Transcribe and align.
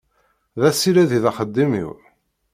D 0.61 0.63
asired 0.69 1.09
i 1.17 1.19
d 1.23 1.25
axeddim-w. 1.29 1.89